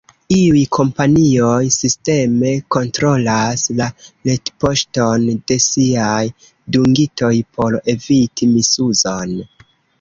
Iuj 0.35 0.61
kompanioj 0.75 1.67
sisteme 1.75 2.53
kontrolas 2.77 3.67
la 3.81 3.89
retpoŝton 4.31 5.29
de 5.53 5.61
siaj 5.69 6.25
dungitoj 6.79 7.33
por 7.61 7.81
eviti 7.97 8.53
misuzon. 8.59 9.41